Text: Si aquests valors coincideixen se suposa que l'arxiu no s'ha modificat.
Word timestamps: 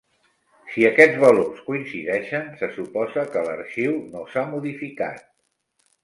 Si 0.75 0.85
aquests 0.87 1.17
valors 1.23 1.59
coincideixen 1.65 2.47
se 2.61 2.69
suposa 2.77 3.25
que 3.35 3.43
l'arxiu 3.49 3.93
no 4.15 4.23
s'ha 4.31 4.45
modificat. 4.55 5.21